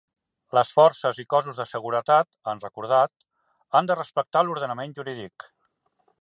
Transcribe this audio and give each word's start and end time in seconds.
Les 0.57 0.69
forces 0.77 1.19
i 1.23 1.25
cossos 1.33 1.59
de 1.59 1.67
seguretat, 1.71 2.29
han 2.53 2.63
recordat, 2.65 3.13
han 3.81 3.91
de 3.93 3.99
respectar 4.01 4.43
l'ordenament 4.49 4.97
jurídic. 5.01 5.47